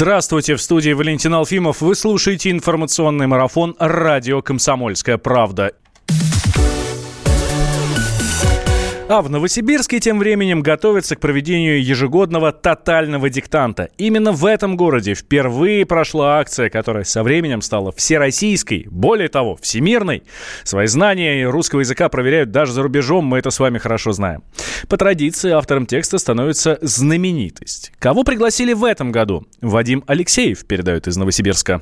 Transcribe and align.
Здравствуйте, 0.00 0.54
в 0.54 0.62
студии 0.62 0.92
Валентин 0.92 1.34
Алфимов. 1.34 1.80
Вы 1.80 1.96
слушаете 1.96 2.52
информационный 2.52 3.26
марафон 3.26 3.74
«Радио 3.80 4.42
Комсомольская 4.42 5.18
правда». 5.18 5.72
А 9.10 9.22
в 9.22 9.30
Новосибирске 9.30 10.00
тем 10.00 10.18
временем 10.18 10.60
готовятся 10.60 11.16
к 11.16 11.20
проведению 11.20 11.82
ежегодного 11.82 12.52
тотального 12.52 13.30
диктанта. 13.30 13.88
Именно 13.96 14.32
в 14.32 14.44
этом 14.44 14.76
городе 14.76 15.14
впервые 15.14 15.86
прошла 15.86 16.38
акция, 16.38 16.68
которая 16.68 17.04
со 17.04 17.22
временем 17.22 17.62
стала 17.62 17.90
всероссийской, 17.90 18.86
более 18.90 19.30
того, 19.30 19.56
всемирной. 19.56 20.24
Свои 20.62 20.86
знания 20.88 21.48
русского 21.48 21.80
языка 21.80 22.10
проверяют 22.10 22.50
даже 22.50 22.72
за 22.72 22.82
рубежом, 22.82 23.24
мы 23.24 23.38
это 23.38 23.48
с 23.48 23.58
вами 23.58 23.78
хорошо 23.78 24.12
знаем. 24.12 24.44
По 24.88 24.98
традиции 24.98 25.52
автором 25.52 25.86
текста 25.86 26.18
становится 26.18 26.78
знаменитость. 26.82 27.92
Кого 27.98 28.24
пригласили 28.24 28.74
в 28.74 28.84
этом 28.84 29.10
году? 29.10 29.46
Вадим 29.62 30.04
Алексеев 30.06 30.66
передает 30.66 31.06
из 31.06 31.16
Новосибирска. 31.16 31.80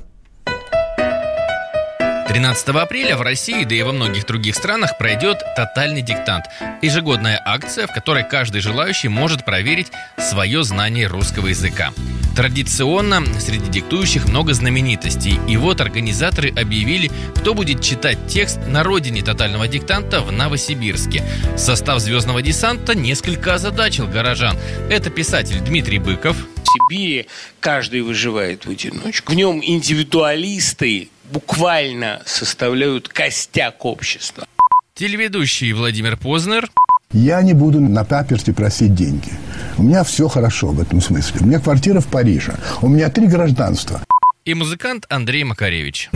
13 2.36 2.68
апреля 2.68 3.16
в 3.16 3.22
России, 3.22 3.64
да 3.64 3.74
и 3.74 3.80
во 3.80 3.92
многих 3.92 4.26
других 4.26 4.56
странах 4.56 4.98
пройдет 4.98 5.38
«Тотальный 5.56 6.02
диктант»– 6.02 6.44
ежегодная 6.82 7.40
акция, 7.42 7.86
в 7.86 7.92
которой 7.92 8.28
каждый 8.28 8.60
желающий 8.60 9.08
может 9.08 9.46
проверить 9.46 9.90
свое 10.18 10.62
знание 10.62 11.06
русского 11.06 11.46
языка. 11.46 11.94
Традиционно 12.36 13.24
среди 13.40 13.70
диктующих 13.70 14.28
много 14.28 14.52
знаменитостей. 14.52 15.40
И 15.48 15.56
вот 15.56 15.80
организаторы 15.80 16.50
объявили, 16.50 17.10
кто 17.36 17.54
будет 17.54 17.80
читать 17.80 18.18
текст 18.28 18.58
на 18.66 18.82
родине 18.82 19.22
тотального 19.22 19.66
диктанта 19.66 20.20
в 20.20 20.30
Новосибирске. 20.30 21.24
Состав 21.56 22.00
«Звездного 22.00 22.42
десанта» 22.42 22.94
несколько 22.94 23.54
озадачил 23.54 24.08
горожан. 24.08 24.58
Это 24.90 25.08
писатель 25.08 25.60
Дмитрий 25.60 25.98
Быков. 25.98 26.36
Сибири 26.66 27.28
каждый 27.60 28.02
выживает 28.02 28.66
в 28.66 28.70
одиночку. 28.70 29.32
В 29.32 29.34
нем 29.34 29.62
индивидуалисты 29.64 31.08
буквально 31.30 32.22
составляют 32.26 33.08
костяк 33.08 33.84
общества. 33.84 34.46
Телеведущий 34.94 35.72
Владимир 35.72 36.16
Познер. 36.16 36.70
Я 37.12 37.42
не 37.42 37.52
буду 37.52 37.80
на 37.80 38.04
паперте 38.04 38.52
просить 38.52 38.94
деньги. 38.94 39.30
У 39.78 39.82
меня 39.82 40.04
все 40.04 40.28
хорошо 40.28 40.68
в 40.68 40.80
этом 40.80 41.00
смысле. 41.00 41.40
У 41.42 41.46
меня 41.46 41.60
квартира 41.60 42.00
в 42.00 42.06
Париже. 42.06 42.54
У 42.82 42.88
меня 42.88 43.10
три 43.10 43.26
гражданства. 43.26 44.02
И 44.44 44.54
музыкант 44.54 45.06
Андрей 45.08 45.44
Макаревич. 45.44 46.10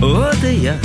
Вот 0.00 0.36
и 0.44 0.54
я. 0.54 0.76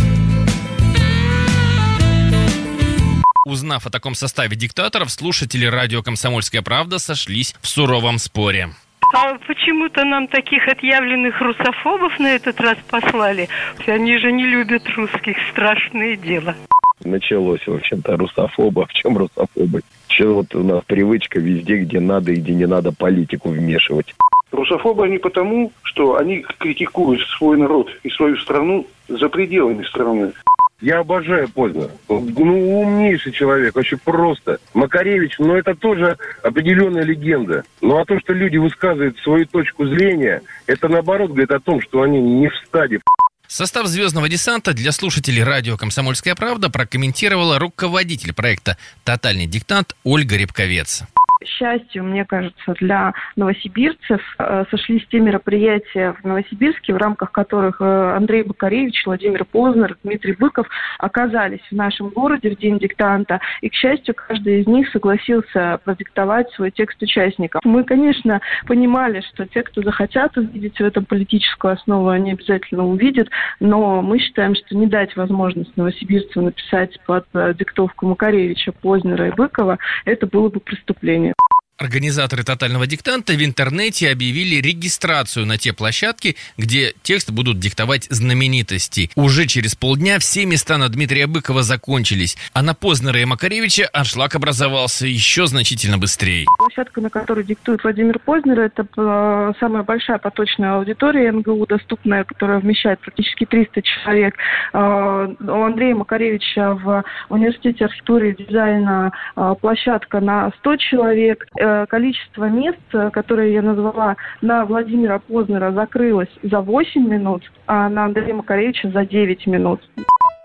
Узнав 3.46 3.86
о 3.86 3.90
таком 3.92 4.16
составе 4.16 4.56
диктаторов, 4.56 5.12
слушатели 5.12 5.66
радио 5.66 6.02
«Комсомольская 6.02 6.64
правда» 6.64 6.98
сошлись 6.98 7.54
в 7.62 7.68
суровом 7.68 8.18
споре. 8.18 8.72
А 9.14 9.38
почему-то 9.48 10.04
нам 10.04 10.28
таких 10.28 10.68
отъявленных 10.68 11.40
русофобов 11.40 12.20
на 12.20 12.36
этот 12.36 12.60
раз 12.60 12.78
послали. 12.90 13.48
Они 13.86 14.18
же 14.18 14.32
не 14.32 14.46
любят 14.46 14.84
русских. 14.96 15.38
Страшное 15.52 16.18
дело. 16.18 16.56
Началось, 17.04 17.66
в 17.68 17.74
общем-то, 17.74 18.18
русофоба. 18.18 18.86
В 18.88 18.94
чем 18.94 19.18
русофобы? 19.18 19.82
Че 20.08 20.28
вот 20.28 20.56
у 20.56 20.64
нас 20.64 20.84
привычка 20.86 21.40
везде, 21.40 21.78
где 21.78 22.00
надо 22.00 22.32
и 22.32 22.36
где 22.36 22.54
не 22.54 22.66
надо 22.66 22.92
политику 22.92 23.50
вмешивать. 23.50 24.16
Русофобы 24.52 25.06
они 25.06 25.18
потому, 25.18 25.72
что 25.84 26.16
они 26.16 26.46
критикуют 26.60 27.22
свой 27.38 27.58
народ 27.58 27.90
и 28.04 28.10
свою 28.10 28.38
страну 28.38 28.88
за 29.08 29.28
пределами 29.30 29.84
страны. 29.84 30.32
Я 30.82 31.00
обожаю 31.00 31.50
Познер. 31.50 31.90
Ну, 32.10 32.82
умнейший 32.82 33.32
человек, 33.32 33.76
очень 33.76 33.98
просто. 33.98 34.60
Макаревич, 34.74 35.36
ну, 35.40 35.56
это 35.56 35.74
тоже 35.74 36.18
определенная 36.44 37.04
легенда. 37.04 37.64
Ну, 37.82 37.98
а 37.98 38.06
то, 38.06 38.20
что 38.20 38.34
люди 38.34 38.58
высказывают 38.58 39.18
свою 39.20 39.46
точку 39.46 39.88
зрения, 39.88 40.42
это, 40.68 40.90
наоборот, 40.90 41.32
говорит 41.32 41.52
о 41.52 41.60
том, 41.60 41.82
что 41.82 42.02
они 42.02 42.20
не 42.22 42.50
в 42.50 42.56
стадии 42.68 43.00
Состав 43.48 43.88
«Звездного 43.88 44.28
десанта» 44.28 44.74
для 44.74 44.92
слушателей 44.92 45.44
радио 45.44 45.78
«Комсомольская 45.78 46.36
правда» 46.36 46.70
прокомментировала 46.70 47.60
руководитель 47.60 48.34
проекта 48.34 48.78
«Тотальный 49.04 49.46
диктант» 49.46 49.96
Ольга 50.04 50.36
Рябковец 50.36 51.04
счастью, 51.44 52.04
мне 52.04 52.26
кажется, 52.26 52.74
для 52.80 53.14
новосибирцев 53.36 54.22
э, 54.40 54.66
сошлись 54.70 55.06
те 55.08 55.20
мероприятия 55.20 56.16
в 56.22 56.26
Новосибирске, 56.26 56.94
в 56.94 56.98
рамках 56.98 57.32
которых 57.32 57.82
э, 57.82 58.16
Андрей 58.16 58.44
Бакаревич, 58.44 59.06
Владимир 59.06 59.46
Познер, 59.46 59.98
Дмитрий 60.04 60.34
Быков 60.34 60.68
оказались 60.98 61.62
в 61.70 61.76
нашем 61.76 62.10
городе 62.10 62.52
в 62.52 62.58
день 62.58 62.80
диктанта. 62.80 63.42
И, 63.62 63.70
к 63.70 63.74
счастью, 63.74 64.16
каждый 64.16 64.62
из 64.62 64.68
них 64.68 64.90
согласился 64.90 65.80
продиктовать 65.84 66.50
свой 66.52 66.72
текст 66.72 67.02
участников. 67.02 67.62
Мы, 67.64 67.84
конечно, 67.84 68.42
понимали, 68.66 69.22
что 69.22 69.46
те, 69.46 69.64
кто 69.64 69.82
захотят 69.82 70.38
увидеть 70.38 70.78
в 70.78 70.82
этом 70.82 71.06
политическую 71.06 71.74
основу, 71.74 72.10
они 72.10 72.32
обязательно 72.32 72.86
увидят, 72.86 73.30
но 73.60 74.02
мы 74.02 74.20
считаем, 74.20 74.56
что 74.56 74.76
не 74.76 74.88
дать 74.88 75.16
возможность 75.16 75.76
новосибирцам 75.78 76.46
написать 76.46 77.00
под 77.06 77.26
э, 77.34 77.54
диктовку 77.58 78.08
Макаревича, 78.08 78.72
Познера 78.72 79.28
и 79.28 79.32
Быкова, 79.32 79.78
это 80.06 80.28
было 80.28 80.50
бы 80.50 80.60
преступление. 80.60 81.35
Организаторы 81.78 82.44
«Тотального 82.44 82.88
диктанта» 82.88 83.34
в 83.34 83.44
интернете 83.44 84.10
объявили 84.10 84.62
регистрацию 84.62 85.46
на 85.46 85.58
те 85.58 85.74
площадки, 85.74 86.38
где 86.58 86.94
текст 87.04 87.32
будут 87.32 87.60
диктовать 87.60 88.08
знаменитости. 88.10 89.10
Уже 89.18 89.46
через 89.46 89.76
полдня 89.76 90.18
все 90.20 90.46
места 90.46 90.78
на 90.78 90.88
Дмитрия 90.88 91.28
Быкова 91.28 91.64
закончились, 91.64 92.38
а 92.54 92.62
на 92.62 92.76
Познера 92.76 93.20
и 93.20 93.26
Макаревича 93.26 93.90
аншлаг 93.92 94.36
образовался 94.36 95.06
еще 95.06 95.48
значительно 95.48 95.98
быстрее. 95.98 96.46
Площадка, 96.60 97.02
на 97.02 97.10
которой 97.10 97.44
диктует 97.44 97.84
Владимир 97.84 98.20
Познер, 98.20 98.58
это 98.62 98.88
э, 98.96 99.54
самая 99.60 99.84
большая 99.84 100.20
поточная 100.20 100.76
аудитория 100.76 101.30
НГУ, 101.34 101.66
доступная, 101.68 102.24
которая 102.24 102.60
вмещает 102.60 103.02
практически 103.02 103.46
300 103.46 103.82
человек. 103.82 104.36
Э, 104.72 105.28
у 105.42 105.64
Андрея 105.64 105.94
Макаревича 105.96 106.76
в 106.76 107.04
университете 107.28 107.84
архитектуры 107.84 108.32
и 108.32 108.46
дизайна 108.46 109.12
э, 109.36 109.56
площадка 109.60 110.22
на 110.22 110.54
100 110.60 110.78
человек– 110.78 111.46
количество 111.90 112.46
мест, 112.46 112.80
э, 112.94 113.10
которые 113.12 113.54
я 113.54 113.62
назвала 113.62 114.16
на 114.42 114.66
Владимира 114.66 115.20
Познера, 115.20 115.72
закрылось 115.72 116.30
за 116.44 116.62
8 116.62 117.08
минут, 117.08 117.44
а 117.68 117.90
на 117.90 118.06
Андрея 118.06 118.34
Макаревича 118.34 118.90
за 118.90 119.06
9 119.06 119.48
минут. 119.48 119.82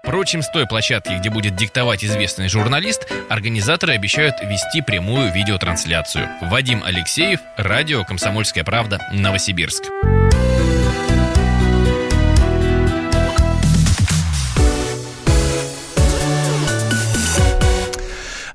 Впрочем, 0.03 0.43
с 0.43 0.51
той 0.51 0.67
площадки, 0.67 1.13
где 1.19 1.31
будет 1.31 1.55
диктовать 1.55 2.05
известный 2.05 2.49
журналист, 2.49 3.13
организаторы 3.29 3.93
обещают 3.93 4.37
вести 4.43 4.83
прямую 4.83 5.31
видеотрансляцию. 5.33 6.27
Вадим 6.43 6.83
Алексеев, 6.85 7.39
радио 7.57 8.05
«Комсомольская 8.05 8.65
правда», 8.65 8.99
Новосибирск. 9.13 9.85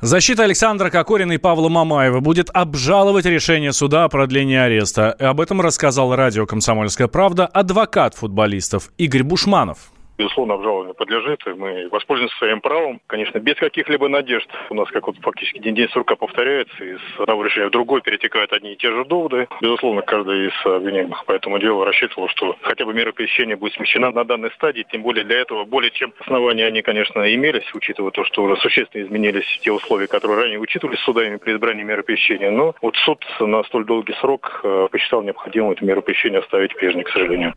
Защита 0.06 0.44
Александра 0.44 0.92
Кокорина 0.92 1.32
и 1.32 1.38
Павла 1.40 1.68
Мамаева 1.68 2.20
будет 2.20 2.52
обжаловать 2.54 3.26
решение 3.26 3.74
суда 3.74 4.04
о 4.04 4.08
продлении 4.08 4.56
ареста. 4.56 5.12
Об 5.14 5.42
этом 5.42 5.62
рассказал 5.62 6.16
радио 6.16 6.46
«Комсомольская 6.46 7.08
правда» 7.08 7.48
адвокат 7.48 8.14
футболистов 8.14 8.92
Игорь 9.00 9.24
Бушманов 9.24 9.90
безусловно, 10.18 10.56
обжалованию 10.56 10.94
подлежит, 10.94 11.46
и 11.48 11.52
мы 11.52 11.88
воспользуемся 11.90 12.36
своим 12.38 12.62
правом, 12.62 13.02
конечно, 13.08 13.40
без 13.40 13.56
каких-либо 13.56 14.08
надежд. 14.08 14.50
У 14.70 14.74
нас 14.74 14.90
как 14.90 15.08
вот 15.08 15.18
фактически 15.22 15.60
день-день 15.60 15.90
сурка 15.90 16.16
повторяется, 16.16 16.84
из 16.84 17.00
одного 17.18 17.44
решения 17.44 17.68
в 17.68 17.72
другой 17.72 18.02
перетекают 18.02 18.54
одни 18.54 18.74
и 18.74 18.78
те 18.78 18.92
же 18.92 19.06
доводы. 19.06 19.48
Безусловно, 19.62 20.02
каждый 20.02 20.48
из 20.48 20.66
обвиняемых 20.66 21.26
по 21.26 21.32
этому 21.32 21.60
делу 21.60 21.84
рассчитывал, 21.84 22.28
что 22.30 22.56
хотя 22.62 22.86
бы 22.86 22.94
мера 22.94 23.12
пресечения 23.12 23.56
будет 23.56 23.74
смещена 23.74 24.12
на 24.12 24.24
данной 24.24 24.52
стадии, 24.52 24.86
тем 24.92 25.02
более 25.02 25.24
для 25.24 25.40
этого 25.40 25.66
более 25.66 25.92
чем 25.92 26.14
основания 26.20 26.66
они, 26.66 26.82
конечно, 26.82 27.34
имелись, 27.34 27.74
учитывая 27.74 28.12
то, 28.12 28.24
что 28.26 28.44
уже 28.44 28.58
существенно 28.58 29.04
изменились 29.04 29.46
те 29.62 29.72
условия, 29.72 30.08
которые 30.08 30.40
ранее 30.40 30.60
учитывались 30.60 31.00
судами 31.00 31.38
при 31.38 31.54
избрании 31.54 31.84
меры 31.84 32.04
пресечения. 32.04 32.52
Но 32.52 32.76
вот 32.82 32.96
суд 32.98 33.26
на 33.40 33.64
столь 33.64 33.86
долгий 33.86 34.14
срок 34.22 34.62
э, 34.64 34.88
посчитал 34.92 35.24
необходимым 35.24 35.72
эту 35.72 35.86
меру 35.86 36.02
пресечения 36.02 36.40
оставить 36.40 36.76
прежней, 36.76 37.04
к 37.04 37.10
сожалению. 37.10 37.54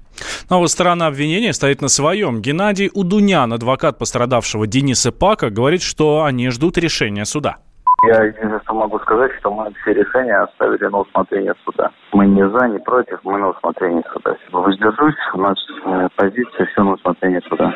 Ну, 0.51 0.61
вот 0.61 0.71
сторона 0.71 1.09
обвинения 1.09 1.53
стоит 1.53 1.83
на 1.83 1.89
своем. 1.89 2.41
Геннадий 2.41 2.91
Удунян, 2.95 3.53
адвокат 3.53 3.99
пострадавшего 3.99 4.67
Дениса 4.67 5.13
Пака, 5.13 5.51
говорит, 5.51 5.83
что 5.83 6.25
они 6.25 6.49
ждут 6.49 6.79
решения 6.79 7.27
суда. 7.27 7.59
Я 8.07 8.23
единственное, 8.23 8.61
что 8.61 8.75
могу 8.75 8.99
сказать, 9.01 9.33
что 9.41 9.53
мы 9.53 9.73
все 9.83 9.93
решения 9.93 10.37
оставили 10.37 10.87
на 10.87 11.01
усмотрение 11.01 11.53
суда. 11.65 11.91
Мы 12.13 12.27
не 12.27 12.49
за, 12.49 12.69
не 12.69 12.79
против, 12.79 13.19
мы 13.25 13.39
на 13.39 13.49
усмотрение 13.49 14.05
суда. 14.13 14.37
Воздержусь, 14.53 15.15
у 15.35 15.39
нас 15.39 15.59
э, 15.85 16.09
позиция 16.17 16.67
все 16.67 16.85
на 16.85 16.93
усмотрение 16.93 17.41
суда. 17.49 17.75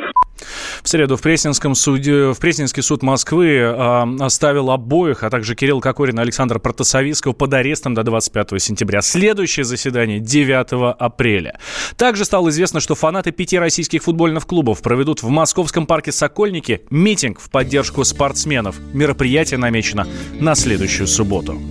В 0.82 0.88
среду 0.88 1.16
в 1.16 1.22
Пресненском 1.22 1.74
суде, 1.74 2.32
в 2.32 2.40
Пресненский 2.40 2.82
суд 2.82 3.02
Москвы 3.02 3.56
э, 3.56 4.04
оставил 4.20 4.70
обоих, 4.70 5.24
а 5.24 5.30
также 5.30 5.56
Кирилл 5.56 5.80
Кокорин 5.80 6.18
и 6.18 6.22
Александр 6.22 6.60
Протасовицкого 6.60 7.32
под 7.32 7.54
арестом 7.54 7.94
до 7.94 8.04
25 8.04 8.62
сентября. 8.62 9.00
Следующее 9.02 9.64
заседание 9.64 10.20
9 10.20 10.96
апреля. 10.98 11.58
Также 12.02 12.24
стало 12.24 12.48
известно, 12.48 12.80
что 12.80 12.96
фанаты 12.96 13.30
пяти 13.30 13.56
российских 13.60 14.02
футбольных 14.02 14.44
клубов 14.44 14.82
проведут 14.82 15.22
в 15.22 15.28
московском 15.28 15.86
парке 15.86 16.10
«Сокольники» 16.10 16.82
митинг 16.90 17.38
в 17.38 17.48
поддержку 17.48 18.02
спортсменов. 18.02 18.74
Мероприятие 18.92 19.58
намечено 19.58 20.08
на 20.40 20.56
следующую 20.56 21.06
субботу. 21.06 21.62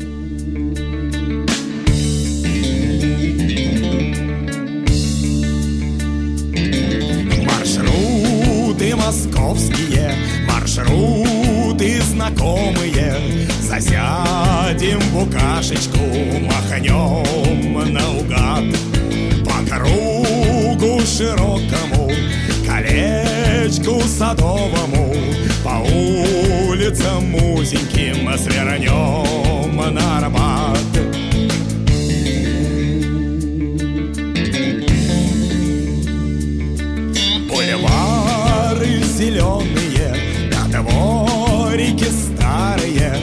Маршруты 7.44 8.96
московские, 8.96 10.16
маршруты 10.48 12.02
знакомые. 12.04 13.50
Засядем 13.60 15.02
в 15.02 15.14
букашечку, 15.14 16.00
махнем 16.40 17.31
широкому, 21.22 22.12
колечку 22.66 24.02
садовому 24.02 25.14
По 25.64 25.78
улицам 25.88 27.36
узеньким 27.36 28.28
свернем 28.38 29.94
на 29.94 30.18
Арбат. 30.18 30.80
Бульвары 37.48 39.04
зеленые, 39.18 40.16
на 40.52 40.82
дворики 40.82 42.06
старые 42.06 43.14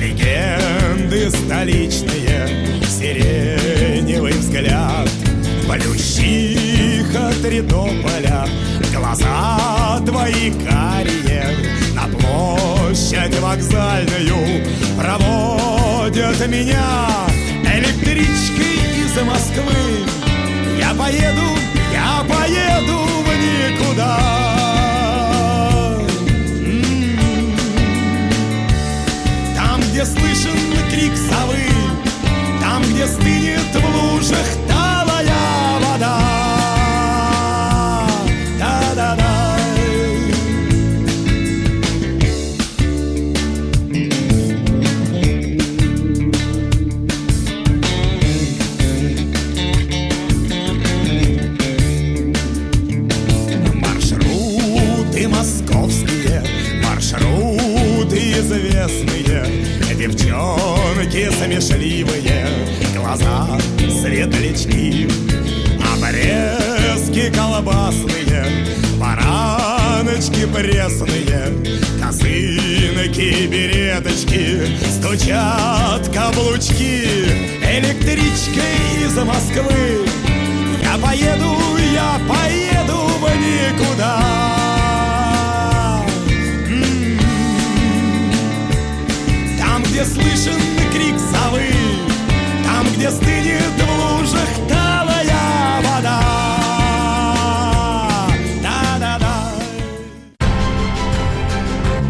Легенды 0.00 1.30
столичные, 1.30 2.48
сиреневый 2.88 4.32
взгляд 4.32 5.01
Тридополя, 7.52 8.48
глаза 8.96 10.00
твои 10.06 10.50
карие 10.52 11.44
На 11.94 12.08
площадь 12.08 13.38
вокзальную 13.40 14.64
проводят 14.96 16.48
меня. 16.48 17.10
Электричкой 17.62 18.78
из 18.96 19.14
Москвы. 19.22 20.06
Я 20.78 20.94
поеду, 20.94 21.58
я 21.92 22.24
поеду 22.26 23.00
в 23.20 23.28
никуда. 23.36 24.18
М-м. 26.64 27.54
Там, 29.54 29.78
где 29.90 30.06
слышен 30.06 30.56
крик 30.90 31.12
совы 31.14 31.66
Там, 32.62 32.82
где 32.84 33.06
стынет 33.06 33.74
в 33.74 34.14
лужах 34.14 34.61
Обрезки 66.22 67.32
колбасные, 67.34 68.46
бараночки 68.98 70.46
пресные, 70.46 71.52
Косынки, 72.00 73.46
береточки, 73.46 74.76
стучат 74.88 76.08
каблучки, 76.14 77.04
Электричкой 77.64 79.04
из 79.04 79.16
Москвы 79.16 80.01